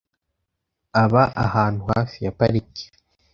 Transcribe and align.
Aba 1.03 1.23
ahantu 1.45 1.81
hafi 1.91 2.17
ya 2.25 2.31
parike 2.37 2.85